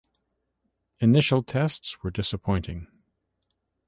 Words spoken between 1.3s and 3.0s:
tests were disappointing.